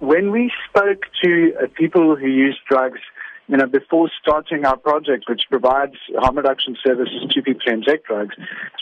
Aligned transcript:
When 0.00 0.30
we 0.30 0.52
spoke 0.68 1.02
to 1.24 1.52
uh, 1.60 1.66
people 1.76 2.14
who 2.14 2.28
use 2.28 2.56
drugs, 2.70 3.00
you 3.48 3.56
know, 3.56 3.66
before 3.66 4.08
starting 4.22 4.64
our 4.64 4.76
project, 4.76 5.24
which 5.28 5.42
provides 5.50 5.94
harm 6.16 6.36
reduction 6.36 6.76
services 6.86 7.26
to 7.30 7.42
people 7.42 7.60
who 7.66 7.72
inject 7.72 8.06
drugs, 8.06 8.36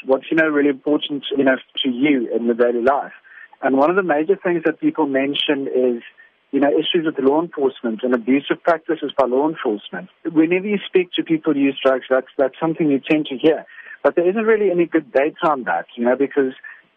what's, 0.05 0.27
you 0.31 0.37
know, 0.37 0.49
really 0.49 0.69
important, 0.69 1.25
you 1.35 1.45
know, 1.45 1.57
to 1.83 1.89
you 1.89 2.29
in 2.37 2.45
your 2.45 2.55
daily 2.55 2.83
life. 2.83 3.15
And 3.63 3.79
one 3.79 3.89
of 3.89 3.97
the 3.97 4.03
major 4.03 4.37
things 4.37 4.65
that 4.67 4.79
people 4.79 5.07
mention 5.07 5.69
is, 5.69 6.03
you 6.51 6.61
know, 6.61 6.69
issues 6.69 7.07
with 7.07 7.19
law 7.19 7.41
enforcement 7.41 8.01
and 8.03 8.13
abusive 8.13 8.63
practices 8.63 9.11
by 9.17 9.25
law 9.25 9.49
enforcement. 9.49 10.11
Whenever 10.31 10.67
you 10.67 10.79
speak 10.87 11.13
to 11.13 11.23
people 11.23 11.55
who 11.55 11.61
use 11.61 11.81
drugs, 11.83 12.05
that's, 12.11 12.29
that's 12.37 12.61
something 12.61 12.91
you 12.91 13.01
tend 13.01 13.25
to 13.27 13.39
hear. 13.39 13.65
But 14.03 14.17
there 14.17 14.29
isn't 14.29 14.45
really 14.45 14.71
any 14.71 14.85
good 14.85 15.11
data 15.13 15.49
on 15.49 15.65
that, 15.65 15.87
you 15.97 16.05
know, 16.05 16.15
because 16.15 16.53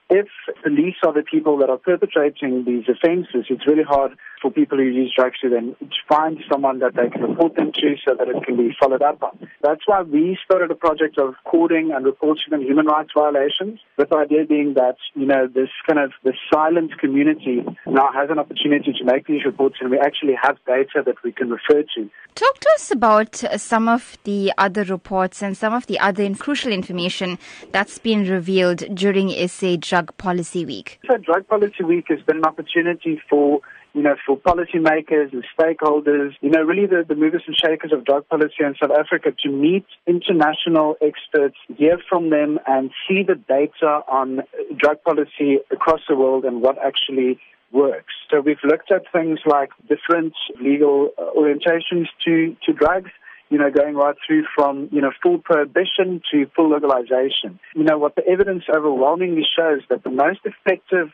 if 0.10 0.28
police 0.64 0.96
are 1.06 1.14
the 1.14 1.24
people 1.24 1.58
that 1.60 1.70
are 1.70 1.78
perpetrating 1.78 2.66
these 2.66 2.86
offences, 2.90 3.46
it's 3.50 3.68
really 3.68 3.84
hard 3.84 4.14
for 4.42 4.50
people 4.50 4.78
who 4.78 4.86
use 4.86 5.14
drugs 5.16 5.40
to 5.42 5.50
then 5.50 5.76
find 6.08 6.40
someone 6.52 6.80
that 6.80 6.96
they 6.96 7.10
can 7.10 7.22
report 7.22 7.56
them 7.56 7.72
to 7.74 7.96
so 8.08 8.16
that 8.16 8.28
it 8.28 8.44
can 8.46 8.58
be 8.58 8.76
followed 8.80 9.02
up 9.02 9.22
on. 9.22 9.48
That's 9.62 9.82
why 9.86 10.02
we 10.02 10.38
started 10.44 10.72
a 10.72 10.76
project 10.76 11.18
of 11.20 11.36
recording 11.46 11.92
and 11.94 12.06
reporting 12.06 12.54
on 12.54 12.62
human 12.62 12.88
rights 12.88 13.12
violations, 13.16 13.80
with 13.98 14.10
the 14.10 14.16
idea 14.16 14.46
being 14.46 14.74
that, 14.76 14.96
you 15.14 15.26
know, 15.26 15.48
this 15.48 15.70
kind 15.88 16.00
of 16.00 16.12
the 16.24 16.34
silent 16.52 16.98
community 17.00 17.64
now 17.86 18.10
has 18.14 18.30
an 18.30 18.40
opportunity 18.40 18.94
to 18.98 19.04
make 19.06 19.28
these 19.28 19.46
reports 19.46 19.76
and 19.82 19.92
we 19.92 20.00
actually 20.00 20.36
have 20.42 20.58
data 20.66 21.04
that 21.06 21.16
we 21.24 21.32
can 21.32 21.50
refer 21.50 21.84
to. 21.96 22.10
Talk 22.36 22.60
to 22.60 22.70
us 22.76 22.92
about 22.92 23.36
some 23.58 23.90
of 23.90 24.18
the 24.24 24.54
other 24.58 24.84
reports 24.84 25.44
and 25.44 25.58
some 25.58 25.74
of 25.74 25.88
the 25.88 26.00
other 26.00 26.34
crucial 26.36 26.72
information 26.72 27.38
that's 27.72 28.00
been 28.00 28.28
revealed 28.30 28.84
during 28.96 29.30
SA 29.48 29.76
Drug 30.00 30.18
Policy 30.18 30.66
Week. 30.66 30.98
So 31.10 31.18
Drug 31.18 31.46
Policy 31.48 31.84
Week 31.84 32.06
has 32.08 32.22
been 32.22 32.38
an 32.38 32.46
opportunity 32.46 33.22
for 33.30 33.60
you 33.94 34.04
know, 34.04 34.16
for 34.26 34.38
policymakers 34.38 35.34
and 35.34 35.44
stakeholders, 35.60 36.36
you 36.42 36.50
know, 36.52 36.62
really 36.62 36.86
the, 36.86 37.04
the 37.06 37.16
movers 37.16 37.42
and 37.48 37.58
shakers 37.58 37.92
of 37.92 38.06
drug 38.06 38.26
policy 38.30 38.54
in 38.60 38.76
South 38.80 38.92
Africa 38.92 39.32
to 39.44 39.50
meet 39.50 39.84
international 40.06 40.96
experts, 41.02 41.56
hear 41.76 41.98
from 42.08 42.30
them 42.30 42.60
and 42.68 42.92
see 43.08 43.24
the 43.24 43.34
data 43.34 44.02
on 44.08 44.42
drug 44.78 45.04
policy 45.04 45.58
across 45.72 46.02
the 46.08 46.16
world 46.16 46.46
and 46.46 46.62
what 46.62 46.78
actually 46.78 47.40
works. 47.72 48.14
So 48.30 48.42
we've 48.42 48.64
looked 48.64 48.92
at 48.92 49.12
things 49.12 49.40
like 49.48 49.70
different 49.90 50.34
legal 50.62 51.10
uh, 51.18 51.32
orientations 51.36 52.06
to, 52.26 52.56
to 52.68 52.74
drugs 52.74 53.10
you 53.50 53.58
know, 53.58 53.72
going 53.72 53.96
right 53.96 54.16
through 54.26 54.46
from, 54.56 54.90
you 54.92 55.02
know, 55.02 55.12
full 55.22 55.40
prohibition 55.40 56.22
to 56.32 56.46
full 56.56 56.70
legalization. 56.72 57.60
You 57.76 57.84
know, 57.84 57.98
what 57.98 58.16
the 58.16 58.26
evidence 58.28 58.64
overwhelmingly 58.74 59.46
shows 59.58 59.82
that 59.90 60.04
the 60.04 60.12
most 60.12 60.40
effective 60.46 61.10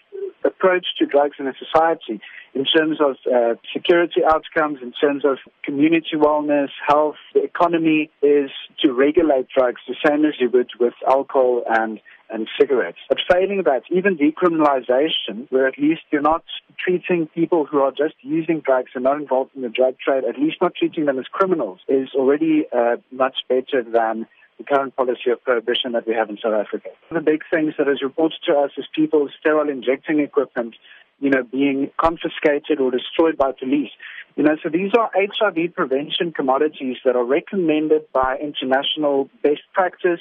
approach 0.45 0.85
to 0.99 1.05
drugs 1.05 1.35
in 1.39 1.47
a 1.47 1.53
society 1.57 2.21
in 2.53 2.63
terms 2.65 2.99
of 3.01 3.17
uh, 3.31 3.55
security 3.73 4.21
outcomes, 4.23 4.79
in 4.81 4.93
terms 4.93 5.25
of 5.25 5.37
community 5.63 6.15
wellness, 6.15 6.69
health, 6.87 7.15
the 7.33 7.43
economy 7.43 8.09
is 8.21 8.49
to 8.81 8.93
regulate 8.93 9.47
drugs 9.55 9.81
the 9.87 9.95
same 10.05 10.23
as 10.25 10.33
you 10.39 10.49
would 10.49 10.69
with 10.79 10.93
alcohol 11.07 11.63
and 11.67 11.99
and 12.29 12.47
cigarettes. 12.59 12.97
But 13.07 13.19
failing 13.31 13.61
that, 13.65 13.83
even 13.91 14.17
decriminalization, 14.17 15.45
where 15.51 15.67
at 15.67 15.77
least 15.77 16.01
you're 16.11 16.21
not 16.21 16.43
treating 16.83 17.27
people 17.27 17.65
who 17.65 17.79
are 17.81 17.91
just 17.91 18.15
using 18.21 18.61
drugs 18.61 18.91
and 18.95 19.03
not 19.03 19.21
involved 19.21 19.51
in 19.55 19.61
the 19.61 19.69
drug 19.69 19.99
trade, 19.99 20.23
at 20.23 20.39
least 20.39 20.57
not 20.59 20.73
treating 20.73 21.05
them 21.05 21.19
as 21.19 21.25
criminals, 21.31 21.81
is 21.87 22.09
already 22.15 22.65
uh, 22.75 22.95
much 23.11 23.37
better 23.47 23.83
than 23.83 24.25
the 24.57 24.63
current 24.63 24.95
policy 24.95 25.29
of 25.31 25.43
prohibition 25.43 25.91
that 25.93 26.07
we 26.07 26.13
have 26.13 26.29
in 26.29 26.37
South 26.37 26.53
Africa. 26.53 26.89
One 27.09 27.17
of 27.17 27.25
the 27.25 27.31
big 27.31 27.43
things 27.51 27.73
that 27.77 27.87
is 27.87 28.01
reported 28.01 28.39
to 28.47 28.53
us 28.53 28.71
is 28.77 28.85
people's 28.93 29.31
sterile 29.39 29.69
injecting 29.69 30.19
equipment, 30.19 30.75
you 31.19 31.29
know, 31.29 31.43
being 31.43 31.91
confiscated 31.99 32.79
or 32.79 32.91
destroyed 32.91 33.37
by 33.37 33.51
police. 33.51 33.91
You 34.35 34.43
know, 34.43 34.57
so 34.61 34.69
these 34.69 34.91
are 34.97 35.09
HIV 35.15 35.75
prevention 35.75 36.33
commodities 36.33 36.97
that 37.05 37.15
are 37.15 37.23
recommended 37.23 38.11
by 38.11 38.37
international 38.41 39.29
best 39.41 39.61
practice. 39.73 40.19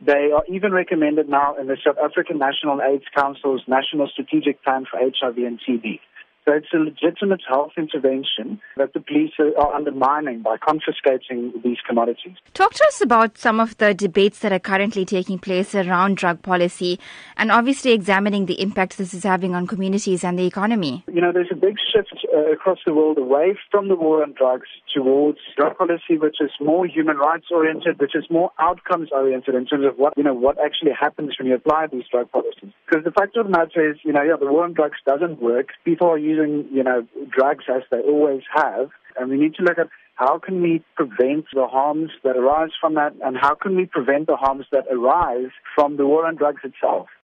They 0.00 0.30
are 0.32 0.44
even 0.48 0.72
recommended 0.72 1.28
now 1.28 1.56
in 1.56 1.66
the 1.66 1.76
South 1.84 1.96
African 2.02 2.38
National 2.38 2.80
AIDS 2.80 3.06
Council's 3.14 3.62
National 3.66 4.08
Strategic 4.08 4.62
Plan 4.62 4.84
for 4.88 5.00
HIV 5.00 5.38
and 5.38 5.60
TB. 5.60 6.00
So 6.46 6.54
it's 6.54 6.68
a 6.72 6.76
legitimate 6.76 7.40
health 7.48 7.72
intervention 7.76 8.60
that 8.76 8.92
the 8.92 9.00
police 9.00 9.32
are 9.40 9.74
undermining 9.74 10.42
by 10.42 10.56
confiscating 10.58 11.52
these 11.64 11.78
commodities. 11.84 12.36
Talk 12.54 12.72
to 12.74 12.84
us 12.86 13.00
about 13.00 13.36
some 13.36 13.58
of 13.58 13.76
the 13.78 13.94
debates 13.94 14.38
that 14.40 14.52
are 14.52 14.60
currently 14.60 15.04
taking 15.04 15.40
place 15.40 15.74
around 15.74 16.18
drug 16.18 16.42
policy 16.42 17.00
and 17.36 17.50
obviously 17.50 17.90
examining 17.90 18.46
the 18.46 18.60
impact 18.60 18.96
this 18.96 19.12
is 19.12 19.24
having 19.24 19.56
on 19.56 19.66
communities 19.66 20.22
and 20.22 20.38
the 20.38 20.46
economy. 20.46 21.02
You 21.12 21.20
know, 21.20 21.32
there's 21.32 21.50
a 21.50 21.56
big 21.56 21.78
shift 21.92 22.14
uh, 22.32 22.52
across 22.52 22.78
the 22.86 22.94
world 22.94 23.18
away 23.18 23.58
from 23.68 23.88
the 23.88 23.96
war 23.96 24.22
on 24.22 24.32
drugs 24.32 24.68
towards 24.94 25.38
drug 25.56 25.76
policy 25.76 26.16
which 26.16 26.36
is 26.40 26.50
more 26.60 26.86
human 26.86 27.16
rights 27.16 27.46
oriented, 27.50 27.98
which 27.98 28.14
is 28.14 28.24
more 28.30 28.52
outcomes 28.60 29.08
oriented 29.10 29.56
in 29.56 29.66
terms 29.66 29.84
of 29.84 29.98
what, 29.98 30.16
you 30.16 30.22
know, 30.22 30.34
what 30.34 30.58
actually 30.64 30.92
happens 30.92 31.34
when 31.40 31.48
you 31.48 31.56
apply 31.56 31.88
these 31.88 32.04
drug 32.08 32.30
policies. 32.30 32.70
Because 32.86 33.02
the 33.04 33.10
fact 33.10 33.36
of 33.36 33.46
the 33.46 33.50
matter 33.50 33.90
is, 33.90 33.96
you 34.04 34.12
know, 34.12 34.22
yeah, 34.22 34.36
the 34.38 34.46
war 34.46 34.62
on 34.62 34.74
drugs 34.74 34.98
doesn't 35.04 35.42
work. 35.42 35.70
People 35.84 36.08
are 36.08 36.16
using 36.16 36.35
using, 36.36 36.68
you 36.72 36.82
know, 36.82 37.06
drugs 37.30 37.64
as 37.68 37.82
they 37.90 38.00
always 38.00 38.42
have. 38.54 38.90
And 39.18 39.30
we 39.30 39.36
need 39.38 39.54
to 39.56 39.62
look 39.62 39.78
at 39.78 39.88
how 40.14 40.38
can 40.38 40.62
we 40.62 40.82
prevent 40.94 41.46
the 41.52 41.66
harms 41.66 42.10
that 42.24 42.36
arise 42.36 42.70
from 42.80 42.94
that 42.94 43.14
and 43.22 43.36
how 43.36 43.54
can 43.54 43.76
we 43.76 43.86
prevent 43.86 44.26
the 44.26 44.36
harms 44.36 44.66
that 44.72 44.84
arise 44.90 45.50
from 45.74 45.96
the 45.96 46.06
war 46.06 46.26
on 46.26 46.36
drugs 46.36 46.62
itself. 46.64 47.08